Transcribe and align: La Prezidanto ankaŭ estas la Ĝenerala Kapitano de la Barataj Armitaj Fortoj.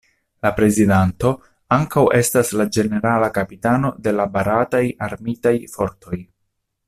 La 0.43 0.51
Prezidanto 0.59 1.33
ankaŭ 1.77 2.05
estas 2.21 2.49
la 2.61 2.67
Ĝenerala 2.77 3.29
Kapitano 3.37 3.93
de 4.07 4.15
la 4.21 4.27
Barataj 4.39 4.83
Armitaj 5.11 5.57
Fortoj. 5.77 6.23